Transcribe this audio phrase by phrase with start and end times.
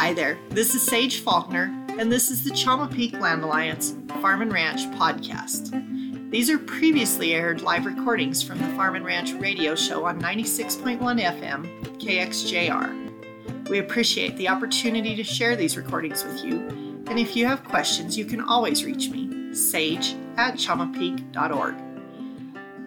[0.00, 1.64] Hi there, this is Sage Faulkner,
[1.98, 6.30] and this is the Chama Peak Land Alliance Farm and Ranch podcast.
[6.30, 10.98] These are previously aired live recordings from the Farm and Ranch radio show on 96.1
[10.98, 13.68] FM, KXJR.
[13.68, 16.60] We appreciate the opportunity to share these recordings with you,
[17.08, 21.74] and if you have questions, you can always reach me, sage at chamapeak.org.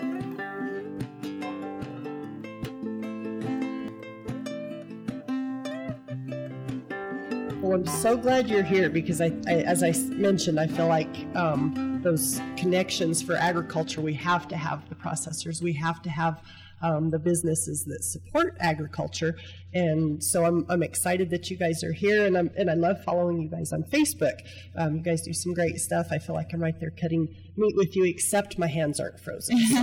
[7.71, 11.24] Well, I'm so glad you're here because I, I as I mentioned, I feel like
[11.37, 16.43] um, those connections for agriculture, we have to have the processors, we have to have
[16.82, 19.36] um, the businesses that support agriculture,
[19.73, 23.04] and so I'm, I'm excited that you guys are here, and I'm and I love
[23.04, 24.40] following you guys on Facebook.
[24.76, 26.09] Um, you guys do some great stuff.
[26.10, 29.59] I feel like I'm right there cutting meat with you, except my hands aren't frozen.
[29.59, 29.78] So,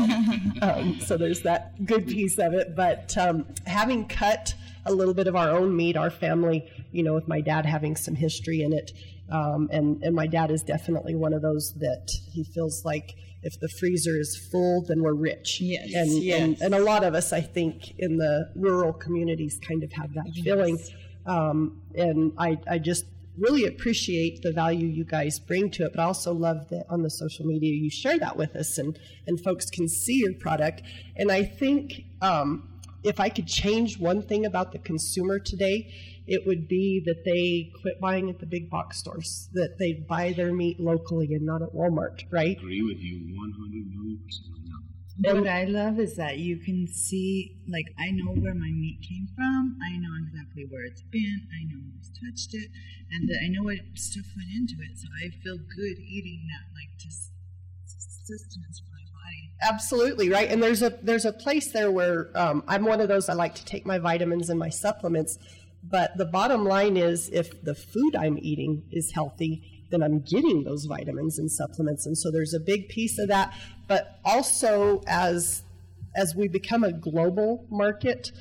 [0.62, 2.76] um, so there's that good piece of it.
[2.76, 4.54] But um, having cut
[4.86, 7.96] a little bit of our own meat, our family, you know, with my dad having
[7.96, 8.92] some history in it.
[9.30, 13.16] Um, and, and my dad is definitely one of those that he feels like
[13.48, 15.62] if the freezer is full, then we're rich.
[15.62, 16.42] Yes, And, yes.
[16.42, 20.14] and, and a lot of us, I think, in the rural communities kind of have
[20.16, 20.78] that feeling.
[21.26, 23.06] Um, and I, I just
[23.38, 27.04] really appreciate the value you guys bring to it, but I also love that on
[27.04, 30.82] the social media you share that with us and, and folks can see your product.
[31.16, 32.68] And I think um,
[33.04, 35.94] if I could change one thing about the consumer today,
[36.28, 40.34] it would be that they quit buying at the big box stores, that they buy
[40.34, 42.58] their meat locally and not at Walmart, right?
[42.58, 44.84] I agree with you 100 million percent on that.
[45.30, 49.00] And- what I love is that you can see, like, I know where my meat
[49.02, 49.78] came from.
[49.82, 51.48] I know exactly where it's been.
[51.50, 52.70] I know who's touched it,
[53.12, 54.98] and that I know what stuff went into it.
[55.00, 57.32] So I feel good eating that, like, just
[58.28, 58.87] sustenance for my body.
[59.62, 63.28] Absolutely right, and there's a there's a place there where um, I'm one of those.
[63.28, 65.40] I like to take my vitamins and my supplements,
[65.84, 70.64] but the bottom line is, if the food I'm eating is healthy, then I'm getting
[70.64, 73.52] those vitamins and supplements, and so there's a big piece of that.
[73.88, 75.64] But also, as
[76.16, 78.32] as we become a global market,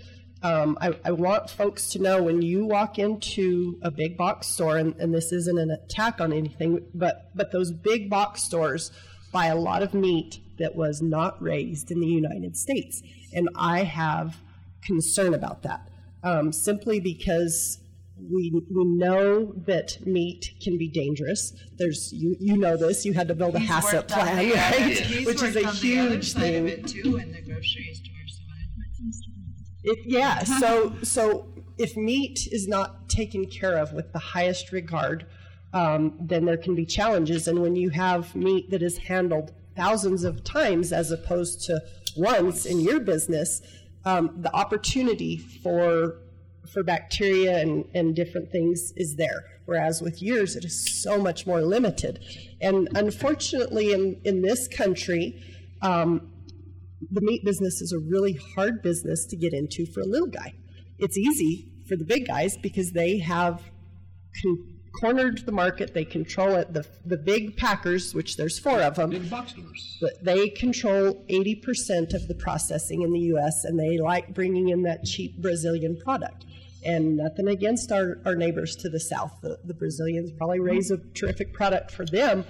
[0.43, 4.77] um, I, I want folks to know when you walk into a big box store,
[4.77, 8.93] and, and this isn't an attack on anything, but but those big box stores
[9.33, 13.03] buy a lot of meat that was not raised in the United States,
[13.33, 14.37] and I have
[14.83, 15.89] concern about that
[16.23, 17.79] um, simply because.
[18.19, 21.53] We, we know that meat can be dangerous.
[21.77, 23.05] There's you you know this.
[23.05, 24.99] You had to build a He's HACCP plan, right?
[25.01, 26.67] he's Which is a on the other huge thing.
[26.67, 29.37] It too, in the grocery store, so I've heard some stories.
[29.85, 30.45] It, yeah.
[30.45, 31.47] So so
[31.79, 35.27] if meat is not taken care of with the highest regard,
[35.73, 37.49] um, then there can be challenges.
[37.49, 41.81] And when you have meat that is handled thousands of times as opposed to
[42.17, 43.61] once in your business,
[44.05, 46.23] um, the opportunity for
[46.73, 49.45] for bacteria and, and different things is there.
[49.67, 52.21] Whereas with yours, it is so much more limited.
[52.61, 55.43] And unfortunately, in, in this country,
[55.83, 56.33] um,
[57.11, 60.55] the meat business is a really hard business to get into for a little guy.
[60.99, 63.63] It's easy for the big guys because they have
[64.43, 66.73] con- cornered the market, they control it.
[66.73, 69.99] The, the big packers, which there's four of them, Big box stores.
[70.01, 74.83] but they control 80% of the processing in the U.S., and they like bringing in
[74.83, 76.45] that cheap Brazilian product.
[76.85, 79.33] And nothing against our, our neighbors to the south.
[79.43, 82.45] The, the Brazilians probably raise a terrific product for them,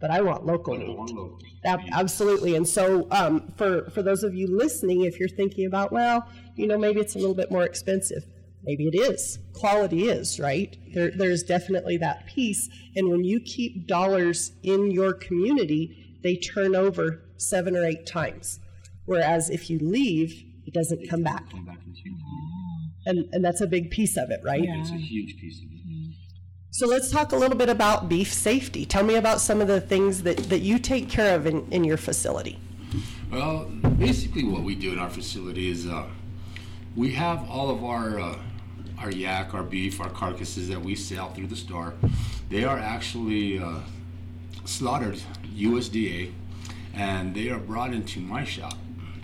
[0.00, 0.96] but I want local meat.
[0.96, 1.38] One local.
[1.64, 2.56] Ab- Absolutely.
[2.56, 6.66] And so, um, for, for those of you listening, if you're thinking about, well, you
[6.66, 8.24] know, maybe it's a little bit more expensive,
[8.66, 9.38] maybe it is.
[9.54, 10.76] Quality is, right?
[10.92, 12.68] There, there's definitely that piece.
[12.94, 18.58] And when you keep dollars in your community, they turn over seven or eight times.
[19.04, 21.44] Whereas if you leave, it doesn't come back.
[23.06, 24.62] And, and that's a big piece of it, right?
[24.62, 24.80] Yeah.
[24.80, 25.76] It's a huge piece of it.
[26.76, 28.84] So let's talk a little bit about beef safety.
[28.84, 31.84] Tell me about some of the things that, that you take care of in, in
[31.84, 32.58] your facility.
[33.32, 33.64] Well,
[33.98, 36.06] basically, what we do in our facility is uh,
[36.94, 38.38] we have all of our uh,
[38.98, 41.94] our yak, our beef, our carcasses that we sell through the store.
[42.48, 43.80] They are actually uh,
[44.64, 45.20] slaughtered
[45.54, 46.32] USDA,
[46.94, 48.74] and they are brought into my shop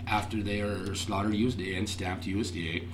[0.07, 2.87] after they are slaughtered USDA and stamped USDA.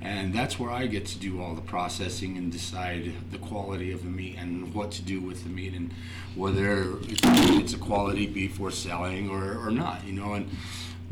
[0.00, 4.02] and that's where I get to do all the processing and decide the quality of
[4.02, 5.92] the meat and what to do with the meat and
[6.34, 10.34] whether it's a quality beef we're selling or, or not, you know.
[10.34, 10.50] And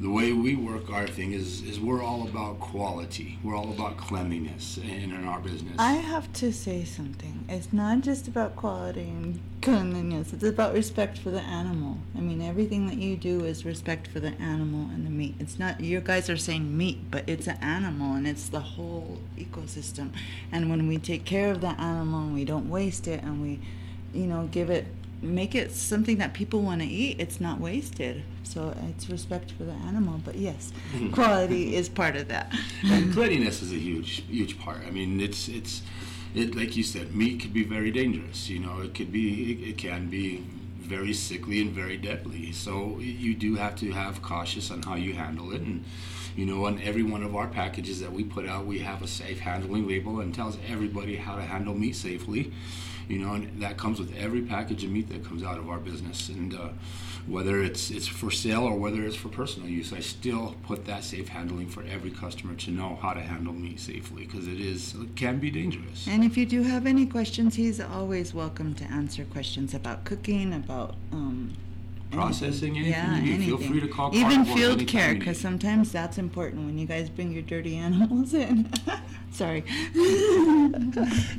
[0.03, 3.39] the way we work our thing is is we're all about quality.
[3.45, 5.77] We're all about cleanliness in, in our business.
[5.79, 7.45] I have to say something.
[7.49, 10.33] It's not just about quality and cleanliness.
[10.33, 11.99] It's about respect for the animal.
[12.17, 15.37] I mean, everything that you do is respect for the animal and the meat.
[15.39, 19.19] It's not you guys are saying meat, but it's an animal and it's the whole
[19.39, 20.11] ecosystem.
[20.51, 23.61] And when we take care of the animal and we don't waste it and we,
[24.13, 24.87] you know, give it
[25.23, 28.23] make it something that people want to eat, it's not wasted.
[28.43, 30.21] So it's respect for the animal.
[30.25, 31.13] But yes, mm-hmm.
[31.13, 32.53] quality is part of that.
[32.85, 34.81] and cleanliness is a huge, huge part.
[34.87, 35.83] I mean, it's it's
[36.35, 38.49] it like you said, meat could be very dangerous.
[38.49, 40.45] You know, it could be it, it can be
[40.79, 42.53] very sickly and very deadly.
[42.53, 45.85] So you do have to have cautious on how you handle it and
[46.37, 49.07] you know on every one of our packages that we put out we have a
[49.07, 52.53] safe handling label and tells everybody how to handle meat safely
[53.13, 55.79] you know, and that comes with every package of meat that comes out of our
[55.79, 56.31] business.
[56.31, 56.71] And uh,
[57.27, 61.05] whether it's it's for sale or whether it's for personal use, I still put that
[61.05, 64.95] safe handling for every customer to know how to handle meat safely because it is
[64.95, 66.09] it can be dangerous.
[66.09, 70.55] And if you do have any questions, he's always welcome to answer questions about cooking,
[70.55, 71.53] about um,
[72.13, 73.59] processing anything, yeah, you need, anything.
[73.59, 77.33] feel free to call Even field care, because sometimes that's important when you guys bring
[77.33, 78.71] your dirty animals in.
[79.33, 79.65] Sorry.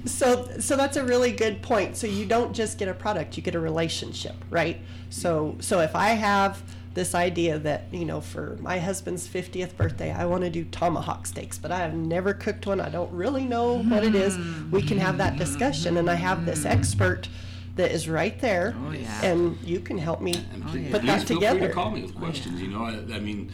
[0.05, 1.95] So, so that's a really good point.
[1.95, 4.79] So you don't just get a product; you get a relationship, right?
[5.09, 6.61] So, so if I have
[6.93, 11.25] this idea that you know, for my husband's fiftieth birthday, I want to do tomahawk
[11.25, 12.79] steaks, but I have never cooked one.
[12.79, 14.37] I don't really know what it is.
[14.71, 16.77] We can have that discussion, and I have this mm-hmm.
[16.77, 17.29] expert
[17.75, 19.25] that is right there, Oh, yeah.
[19.25, 20.91] and you can help me And Oh, please, yeah.
[20.91, 21.67] put please that feel free together.
[21.67, 22.61] to call me with oh, questions.
[22.61, 23.51] You know, I, I mean,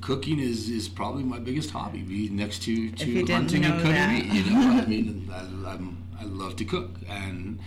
[0.00, 3.82] cooking is, is probably my biggest hobby, be next to, to you hunting and know
[3.82, 4.12] cutting that.
[4.12, 4.32] meat.
[4.32, 5.38] You know, I mean, I,
[5.72, 7.58] I'm, I love to cook, and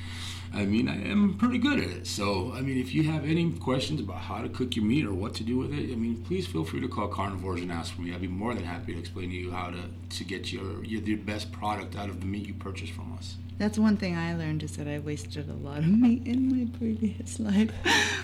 [0.53, 2.07] I mean, I am pretty good at it.
[2.07, 5.13] So, I mean, if you have any questions about how to cook your meat or
[5.13, 7.93] what to do with it, I mean, please feel free to call Carnivores and ask
[7.93, 8.13] for me.
[8.13, 9.77] I'd be more than happy to explain to you how to,
[10.17, 13.35] to get your, your the best product out of the meat you purchase from us.
[13.61, 16.67] That's one thing I learned is that I wasted a lot of meat in my
[16.79, 17.69] previous life.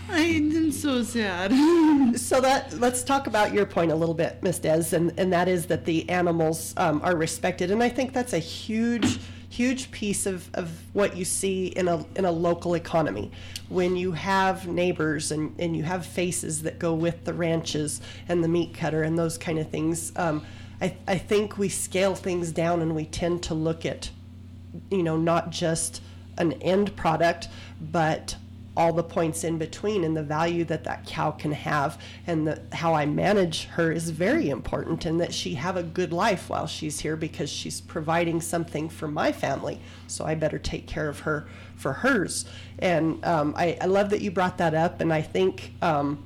[0.10, 1.54] I am so sad.
[2.18, 4.60] So that let's talk about your point a little bit, Ms.
[4.60, 8.34] Des, and, and that is that the animals um, are respected, and I think that's
[8.34, 9.20] a huge,
[9.50, 13.32] huge piece of, of what you see in a in a local economy.
[13.70, 18.44] When you have neighbors and, and you have faces that go with the ranches and
[18.44, 20.44] the meat cutter and those kind of things, um,
[20.82, 24.10] I, I think we scale things down and we tend to look at
[24.92, 26.02] you know, not just
[26.38, 28.36] an end product, but
[28.78, 32.62] all the points in between and the value that that cow can have and the,
[32.72, 36.68] how I manage her is very important and that she have a good life while
[36.68, 39.80] she's here because she's providing something for my family.
[40.06, 42.46] So I better take care of her for hers.
[42.78, 45.02] And um, I, I love that you brought that up.
[45.02, 46.24] And I think, um,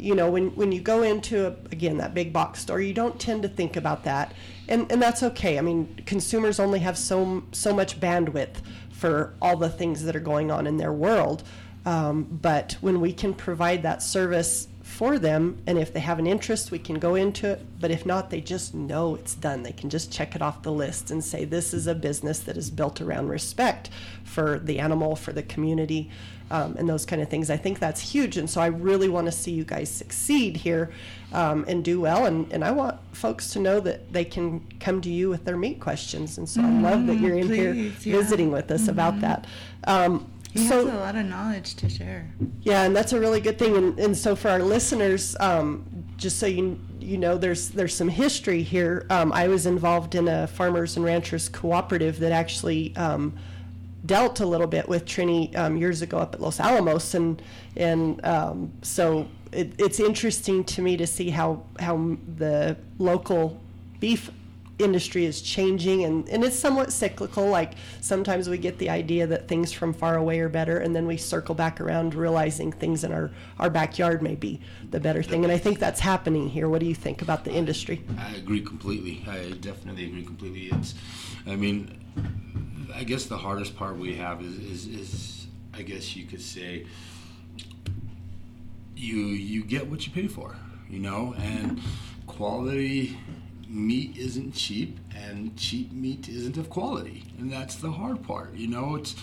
[0.00, 3.20] you know when when you go into a, again that big box store you don't
[3.20, 4.32] tend to think about that.
[4.68, 5.58] And and that's okay.
[5.58, 8.56] I mean consumers only have so so much bandwidth
[8.90, 11.42] for all the things that are going on in their world.
[11.86, 16.26] Um, but when we can provide that service for them and if they have an
[16.26, 19.72] interest we can go into it but if not they just know it's done they
[19.72, 22.70] can just check it off the list and say this is a business that is
[22.70, 23.88] built around respect
[24.24, 26.10] for the animal for the community
[26.50, 27.48] um, and those kind of things.
[27.48, 28.36] I think that's huge.
[28.36, 30.90] And so I really want to see you guys succeed here
[31.32, 32.26] um, and do well.
[32.26, 35.56] And, and I want folks to know that they can come to you with their
[35.56, 36.38] meat questions.
[36.38, 37.90] And so I love that you're in here yeah.
[38.00, 39.46] visiting with us about that.
[39.84, 42.32] Um, He so, has a lot of knowledge to share.
[42.62, 43.76] yeah, and that's a really good thing.
[43.76, 45.84] And, and so for our listeners, um,
[46.16, 49.06] just so you you know, there's there's some history here.
[49.10, 53.36] Um, I was involved in a farmers and ranchers cooperative that actually um,
[54.06, 57.42] dealt a little bit with Trini um, years ago up at Los Alamos, and
[57.76, 63.60] and um, so it, it's interesting to me to see how how the local
[63.98, 64.30] beef
[64.82, 69.48] industry is changing and, and it's somewhat cyclical like sometimes we get the idea that
[69.48, 73.12] things from far away are better and then we circle back around realizing things in
[73.12, 74.60] our, our backyard may be
[74.90, 77.52] the better thing and i think that's happening here what do you think about the
[77.52, 79.24] industry I agree completely.
[79.28, 80.76] I definitely agree completely.
[80.76, 80.94] It's,
[81.46, 81.98] I mean,
[82.94, 86.86] I guess the hardest part we have is, is, is I guess you could say,
[88.96, 90.56] you you get what you pay for,
[90.88, 91.80] you know, and
[92.26, 93.18] quality
[93.70, 98.66] meat isn't cheap and cheap meat isn't of quality and that's the hard part you
[98.66, 99.14] know it's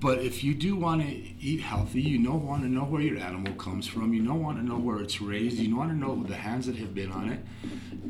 [0.00, 3.16] but if you do want to eat healthy you know want to know where your
[3.18, 6.20] animal comes from you don't want to know where it's raised you want to know
[6.24, 7.38] the hands that have been on it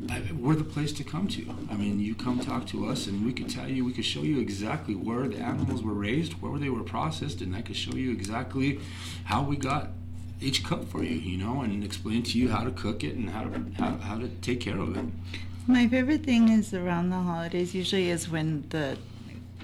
[0.09, 3.23] I, we're the place to come to i mean you come talk to us and
[3.23, 6.57] we could tell you we could show you exactly where the animals were raised where
[6.57, 8.79] they were processed and i could show you exactly
[9.25, 9.89] how we got
[10.39, 13.29] each cut for you, you know, and explain to you how to cook it and
[13.29, 15.05] how to how, how to take care of it.
[15.69, 17.75] My favorite thing is around the holidays.
[17.75, 18.97] Usually is when the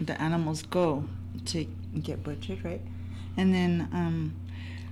[0.02, 1.06] the animals go
[1.46, 1.66] to
[2.02, 2.82] get butchered, right?
[3.38, 4.34] And then um,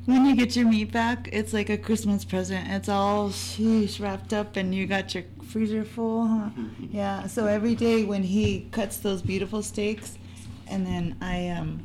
[0.05, 2.65] when you get your meat back, it's like a Christmas present.
[2.69, 6.27] It's all sheesh, wrapped up, and you got your freezer full.
[6.27, 6.49] Huh?
[6.91, 7.27] yeah.
[7.27, 10.17] So every day when he cuts those beautiful steaks,
[10.67, 11.83] and then I um,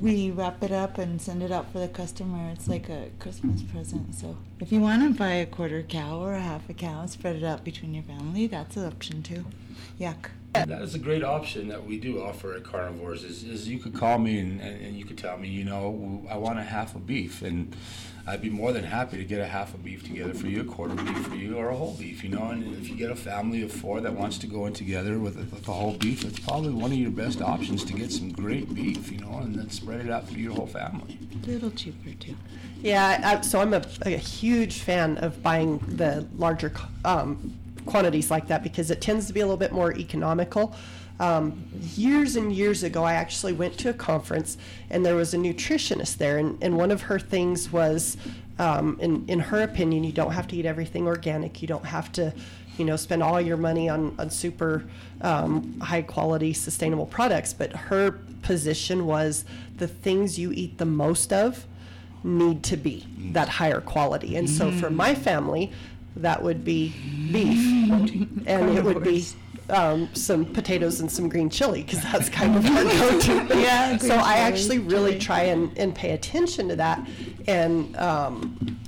[0.00, 2.50] we wrap it up and send it out for the customer.
[2.50, 4.14] It's like a Christmas present.
[4.14, 7.36] So if you want to buy a quarter cow or a half a cow, spread
[7.36, 8.46] it out between your family.
[8.46, 9.44] That's an option too.
[10.00, 10.30] Yuck.
[10.54, 13.24] That is a great option that we do offer at Carnivores.
[13.24, 16.26] Is, is you could call me and, and, and you could tell me, you know,
[16.28, 17.74] I want a half a beef, and
[18.26, 20.64] I'd be more than happy to get a half a beef together for you, a
[20.64, 22.22] quarter beef for you, or a whole beef.
[22.22, 24.72] You know, and if you get a family of four that wants to go in
[24.72, 27.92] together with a, with a whole beef, it's probably one of your best options to
[27.92, 29.10] get some great beef.
[29.10, 31.18] You know, and then spread it out through your whole family.
[31.42, 32.36] A little cheaper too.
[32.80, 36.72] Yeah, I, so I'm a, a huge fan of buying the larger
[37.04, 37.54] um,
[37.86, 40.74] quantities like that because it tends to be a little bit more economical.
[41.20, 41.64] Um,
[41.94, 44.58] years and years ago, I actually went to a conference
[44.90, 48.16] and there was a nutritionist there, and, and one of her things was,
[48.58, 51.62] um, in, in her opinion, you don't have to eat everything organic.
[51.62, 52.32] You don't have to,
[52.76, 54.84] you know, spend all your money on, on super
[55.20, 57.52] um, high quality, sustainable products.
[57.52, 59.44] But her position was
[59.76, 61.66] the things you eat the most of
[62.24, 64.36] need to be that higher quality.
[64.36, 65.72] And so for my family,
[66.16, 66.94] that would be
[67.32, 67.58] beef,
[68.46, 69.26] and it would be
[69.72, 73.58] um, some potatoes and some green chili because that's kind of our go-to.
[73.58, 77.06] Yeah, So I actually really try and, and pay attention to that,
[77.48, 78.78] and um,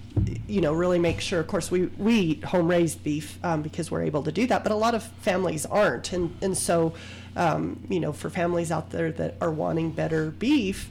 [0.46, 1.40] you know really make sure.
[1.40, 4.72] Of course, we we eat home-raised beef um, because we're able to do that, but
[4.72, 6.94] a lot of families aren't, and and so
[7.34, 10.90] um, you know for families out there that are wanting better beef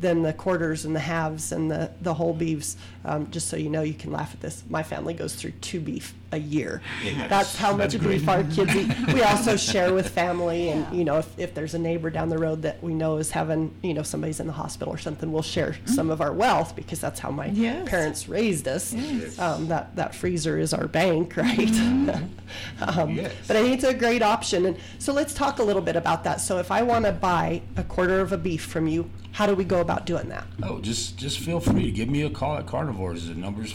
[0.00, 2.76] than the quarters and the halves and the, the whole beefs.
[3.04, 4.64] Um, just so you know, you can laugh at this.
[4.70, 6.80] My family goes through two beef a year.
[7.28, 8.28] That's how much That's beef great.
[8.28, 8.90] our kids eat.
[9.14, 12.38] We also share with family, and you know, if, if there's a neighbor down the
[12.38, 15.42] road that we know is having, you know, somebody's in the hospital or something, we'll
[15.42, 17.88] share some of our wealth because that's how my Yes.
[17.88, 18.92] parents raised us.
[18.92, 19.38] Yes.
[19.38, 21.70] Um, that that freezer is our bank, right?
[22.80, 23.32] um, Yes.
[23.46, 26.24] But I think it's a great option, and so let's talk a little bit about
[26.24, 26.40] that.
[26.40, 29.54] So if I want to buy a quarter of a beef from you, how do
[29.54, 30.44] we go about doing that?
[30.62, 33.28] Oh, just just feel free to give me a call at Carnivores.
[33.28, 33.70] The number's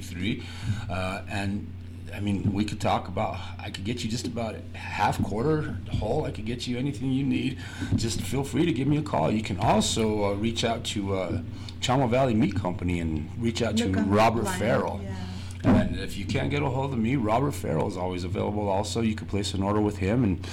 [0.00, 0.42] 505-929-3133.
[0.88, 1.66] Uh, and
[2.14, 3.38] I mean, we could talk about.
[3.58, 6.24] I could get you just about half, quarter, whole.
[6.24, 7.58] I could get you anything you need.
[7.94, 9.30] Just feel free to give me a call.
[9.30, 11.40] You can also uh, reach out to uh,
[11.80, 15.00] Chama Valley Meat Company and reach out Look to Robert Farrell.
[15.02, 15.16] yeah.
[15.62, 18.66] And if you can't get a hold of me, Robert Farrell is always available.
[18.68, 20.46] Also, you can place an order with him, and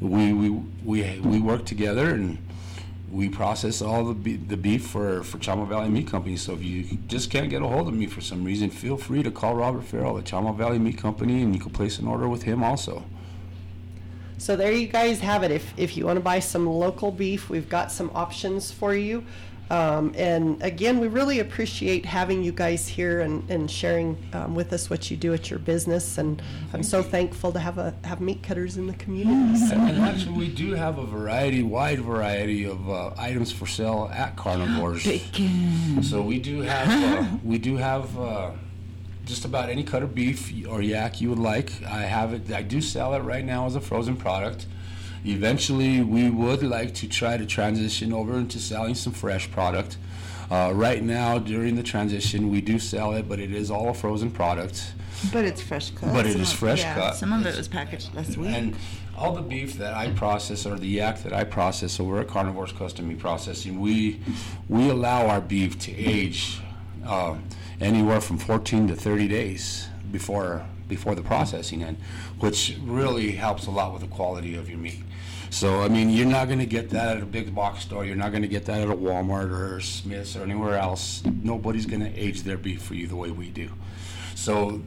[0.00, 0.50] we we
[0.82, 2.38] we, we work together and
[3.14, 6.36] we process all the be- the beef for for Chama Valley Meat Company.
[6.36, 9.22] So if you just can't get a hold of me for some reason, feel free
[9.22, 12.28] to call Robert Farrell at Chama Valley Meat Company, and you can place an order
[12.28, 13.04] with him also.
[14.36, 15.52] So there you guys have it.
[15.52, 19.24] If, if you want to buy some local beef, we've got some options for you.
[19.70, 24.72] Um, and again, we really appreciate having you guys here and, and sharing um, with
[24.72, 26.18] us what you do at your business.
[26.18, 26.42] And
[26.72, 29.58] I'm so thankful to have a have meat cutters in the community.
[29.58, 33.66] So- And, and actually, we do have a variety, wide variety of uh, items for
[33.66, 35.04] sale at Carnivores.
[35.04, 36.02] Bacon.
[36.02, 36.88] So we do have
[37.32, 38.50] uh, we do have uh,
[39.24, 41.72] just about any cut of beef or yak you would like.
[41.84, 42.52] I have it.
[42.52, 44.66] I do sell it right now as a frozen product.
[45.24, 49.96] Eventually, we would like to try to transition over into selling some fresh product.
[50.50, 53.94] Uh, right now, during the transition, we do sell it, but it is all a
[53.94, 54.92] frozen product.
[55.32, 56.12] But it's fresh cut.
[56.12, 57.16] But it Some is of- fresh yeah, cut.
[57.16, 58.50] Some of it was packaged last week.
[58.50, 58.76] And
[59.16, 62.72] all the beef that I process or the yak that I process over at Carnivore's
[62.72, 64.20] Custom Meat Processing, we
[64.68, 66.58] we allow our beef to age
[67.06, 67.36] uh,
[67.80, 71.96] anywhere from 14 to 30 days before before the processing end,
[72.40, 75.02] which really helps a lot with the quality of your meat.
[75.50, 78.04] So I mean, you're not going to get that at a big box store.
[78.04, 81.22] You're not going to get that at a Walmart or Smith's or anywhere else.
[81.42, 83.70] Nobody's going to age their beef for you the way we do.
[84.34, 84.82] So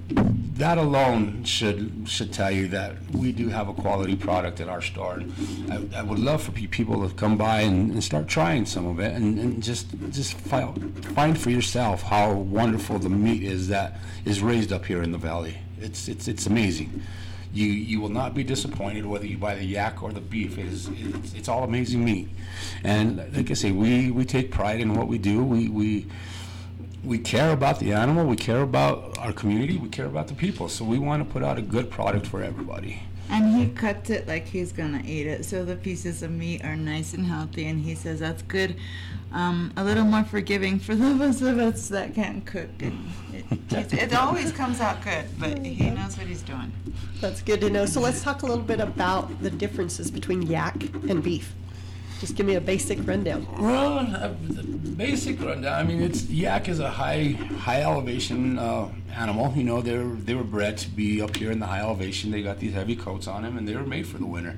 [0.58, 4.82] that alone should should tell you that we do have a quality product at our
[4.82, 5.16] store.
[5.16, 8.86] And I, I would love for people to come by and, and start trying some
[8.86, 13.70] of it and, and just just find, find for yourself how wonderful the meat is
[13.70, 15.58] that is raised up here in the valley.
[15.82, 17.02] It's it's it's amazing.
[17.54, 20.58] You you will not be disappointed whether you buy the yak or the beef.
[20.58, 22.30] It is it's, it's all amazing meat.
[22.84, 25.44] And like I say, we, we take pride in what we do.
[25.44, 26.08] We we
[27.04, 30.68] we care about the animal, we care about our community, we care about the people.
[30.68, 33.02] So we want to put out a good product for everybody.
[33.30, 36.76] And he cuts it like he's gonna eat it, so the pieces of meat are
[36.76, 37.68] nice and healthy.
[37.68, 38.76] And he says that's good,
[39.34, 42.70] um, a little more forgiving for those of us that can't cook.
[42.80, 43.10] And
[43.72, 46.72] it, it always comes out good, but he knows what he's doing.
[47.20, 47.86] That's good to know.
[47.86, 51.54] So let's talk a little bit about the differences between yak and beef.
[52.20, 53.46] Just give me a basic rundown.
[53.60, 55.74] Well, uh, the basic rundown.
[55.80, 59.54] I mean, it's yak is a high high elevation uh, animal.
[59.56, 62.32] You know, they're they were bred to be up here in the high elevation.
[62.32, 64.58] They got these heavy coats on them, and they were made for the winter.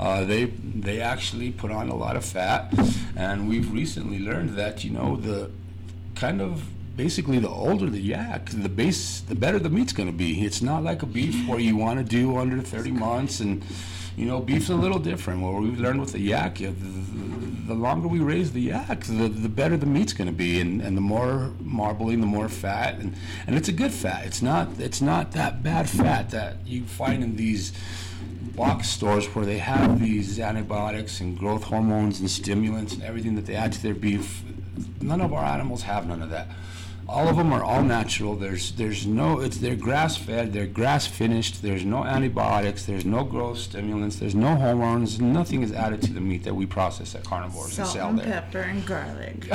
[0.00, 2.72] Uh, they they actually put on a lot of fat,
[3.16, 5.50] and we've recently learned that you know the
[6.14, 6.64] kind of
[6.96, 10.42] basically the older the yak, the base, the better the meat's going to be.
[10.44, 13.62] It's not like a beef where you want to do under 30 months and.
[14.16, 15.40] You know, beef's a little different.
[15.40, 19.48] What we've learned with the yak, the, the longer we raise the yak, the, the
[19.48, 23.16] better the meat's going to be, and, and the more marbling, the more fat, and,
[23.46, 24.24] and it's a good fat.
[24.26, 27.72] It's not it's not that bad fat that you find in these
[28.54, 33.46] box stores where they have these antibiotics and growth hormones and stimulants and everything that
[33.46, 34.42] they add to their beef.
[35.00, 36.48] None of our animals have none of that.
[37.14, 38.34] All of them are all natural.
[38.34, 41.62] There's there's no it's they're grass fed, they're grass finished.
[41.62, 45.20] There's no antibiotics, there's no growth stimulants, there's no hormones.
[45.20, 48.18] Nothing is added to the meat that we process at carnivores and Salt sell and
[48.18, 48.26] there.
[48.26, 49.44] pepper and garlic.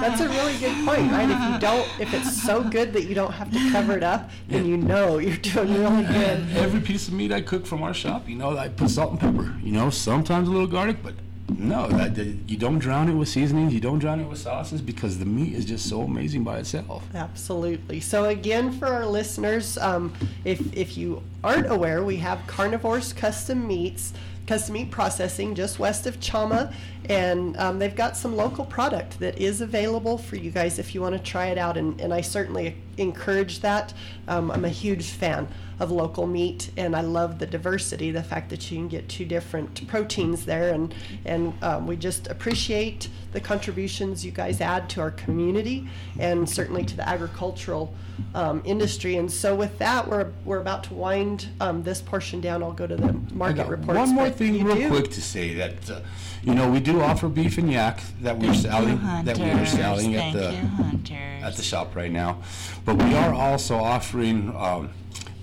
[0.00, 1.28] That's a really good point, right?
[1.28, 4.30] If you don't, if it's so good that you don't have to cover it up,
[4.46, 6.46] then you know you're doing really good.
[6.56, 9.18] Every piece of meat I cook from our shop, you know, I put salt and
[9.20, 9.56] pepper.
[9.60, 11.14] You know, sometimes a little garlic, but
[11.58, 13.72] no, that, that- you don't drown it with seasonings.
[13.74, 17.04] You don't drown it with sauces because the meat is just so amazing by itself.
[17.14, 18.00] Absolutely.
[18.00, 20.12] So again, for our listeners, um,
[20.44, 24.12] if if you aren't aware, we have Carnivores Custom Meats,
[24.46, 26.72] Custom Meat Processing, just west of Chama,
[27.08, 31.00] and um, they've got some local product that is available for you guys if you
[31.00, 31.76] want to try it out.
[31.76, 33.92] And, and I certainly encourage that.
[34.28, 35.48] Um, I'm a huge fan
[35.80, 39.24] of local meat, and I love the diversity, the fact that you can get two
[39.24, 45.00] different proteins there, and and um, we just appreciate the contributions you guys add to
[45.00, 47.94] our community, and certainly to the agricultural
[48.34, 49.16] um, industry.
[49.16, 52.62] And so, with that, we're we're about to wind um, this portion down.
[52.62, 53.96] I'll go to the market reports.
[53.96, 54.88] one more thing, real do?
[54.90, 56.00] quick, to say that uh,
[56.42, 60.16] you know we do offer beef and yak that we're selling that we are selling
[60.16, 60.56] at the
[61.42, 62.38] at the shop right now.
[62.84, 64.90] But we are also offering um,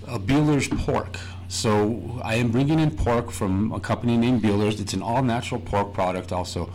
[0.06, 1.18] a Beeler's pork.
[1.48, 4.80] So I am bringing in pork from a company named Beeler's.
[4.80, 6.70] It's an all-natural pork product also.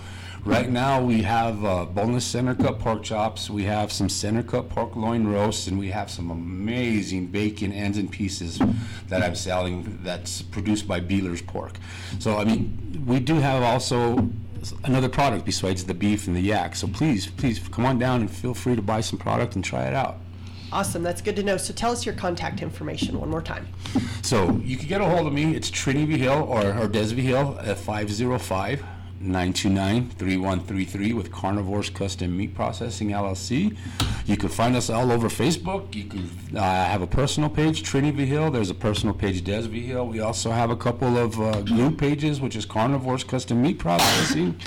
[0.45, 4.67] Right now, we have uh, boneless center cut pork chops, we have some center cut
[4.67, 8.59] pork loin roasts, and we have some amazing bacon ends and pieces
[9.07, 11.77] that I'm selling that's produced by Beeler's Pork.
[12.19, 14.29] So, I mean, we do have also
[14.83, 16.75] another product besides the beef and the yak.
[16.75, 19.85] So please, please come on down and feel free to buy some product and try
[19.85, 20.17] it out.
[20.71, 21.57] Awesome, that's good to know.
[21.57, 23.67] So tell us your contact information one more time.
[24.23, 25.55] So you can get a hold of me.
[25.55, 28.83] It's Trini Vigil or, or Des Vigil at 505
[29.23, 33.75] 929 3133 with Carnivores Custom Meat Processing LLC.
[34.25, 35.95] You can find us all over Facebook.
[35.95, 38.51] You can uh, have a personal page, Trini Vigil.
[38.51, 40.07] There's a personal page, Des Vigil.
[40.07, 44.59] We also have a couple of uh, group pages, which is Carnivores Custom Meat Processing.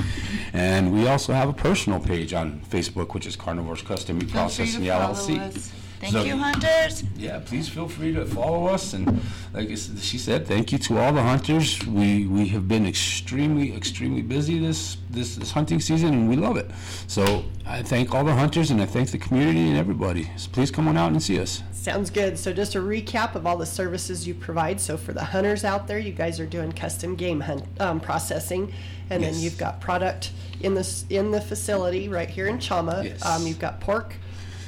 [0.53, 4.83] And we also have a personal page on Facebook, which is Carnivores Custom Meat Processing
[4.83, 5.39] LLC.
[5.39, 5.73] us.
[6.01, 7.05] Thank So- you, hunters.
[7.17, 8.93] yeah, please feel free to follow us.
[8.93, 9.07] And
[9.55, 11.85] like I s- she said, thank you to all the hunters.
[11.87, 16.57] We we have been extremely extremely busy this this, this hunting season, and we love
[16.59, 16.71] it.
[17.07, 20.31] So I thank all the hunters, and I thank the community and everybody.
[20.37, 21.63] So please come on out and see us.
[21.73, 22.39] Sounds good.
[22.39, 24.81] So just a recap of all the services you provide.
[24.81, 28.73] So for the hunters out there, you guys are doing custom game hunt um, processing,
[29.09, 33.05] and then you've got product in this in the facility right here in Chama.
[33.05, 33.25] Yes.
[33.25, 34.17] Um, you've got pork,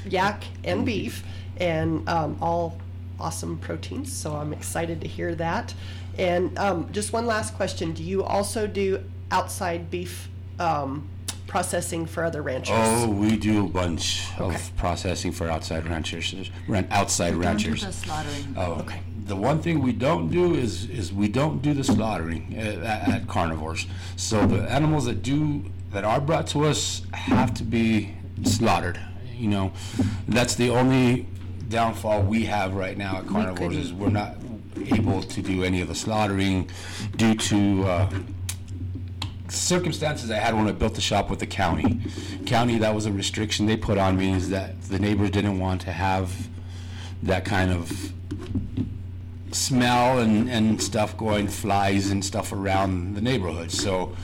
[0.07, 1.23] yak, and beef,
[1.59, 2.79] and um, all
[3.21, 4.13] awesome proteins.
[4.13, 5.75] So I'm excited to hear that.
[6.19, 11.09] And um, just one last question: Do you also do outside beef um,
[11.47, 12.75] processing for other ranchers?
[12.79, 14.55] Oh, we do a bunch Okay.
[14.55, 17.85] of processing for outside ranchers, ran- outside Don't do ranchers.
[17.87, 18.55] the slaughtering.
[18.57, 19.01] Oh, Okay.
[19.27, 23.09] the one thing we don't do is is we don't do the slaughtering at, at,
[23.09, 23.87] at carnivores.
[24.17, 28.99] So the animals that do that are brought to us have to be slaughtered.
[29.39, 29.73] You know,
[30.27, 31.27] that's the only
[31.69, 34.37] downfall we have right now at carnivores is we're not
[34.77, 36.69] able to do any of the slaughtering
[37.17, 38.11] due to uh,
[39.49, 42.01] circumstances I had when I built the shop with the county.
[42.47, 45.83] County, that was a restriction they put on me is that the neighbors didn't want
[45.83, 46.49] to have
[47.23, 48.13] that kind of
[49.53, 53.71] smell and, and stuff going, flies and stuff around the neighborhood.
[53.71, 54.15] So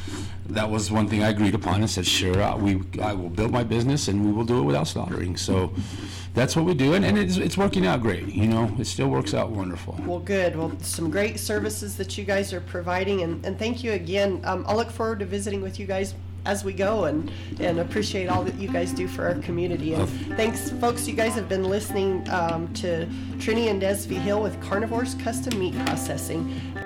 [0.49, 3.51] that was one thing I agreed upon and said, sure, uh, we, I will build
[3.51, 5.37] my business and we will do it without slaughtering.
[5.37, 5.73] So
[6.35, 6.95] that's what we do.
[6.95, 9.99] And, and it's, it's working out great, you know, it still works out wonderful.
[10.05, 10.57] Well, good.
[10.57, 14.43] Well, some great services that you guys are providing, and, and thank you again.
[14.45, 16.15] Um, I'll look forward to visiting with you guys
[16.47, 19.95] as we go and, and appreciate all that you guys do for our community.
[19.95, 21.09] And thanks, folks.
[21.09, 25.75] You guys have been listening um, to Trini and Des Vigil with Carnivores Custom Meat
[25.87, 26.84] Processing.